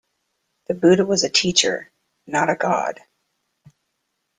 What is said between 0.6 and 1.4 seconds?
The Buddha was a